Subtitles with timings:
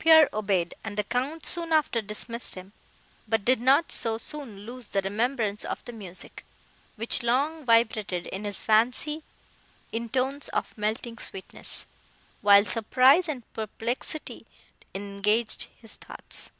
[0.00, 2.72] Pierre obeyed, and the Count soon after dismissed him,
[3.28, 6.44] but did not so soon lose the remembrance of the music,
[6.96, 9.22] which long vibrated in his fancy
[9.92, 11.86] in tones of melting sweetness,
[12.40, 14.44] while surprise and perplexity
[14.92, 16.50] engaged his thoughts.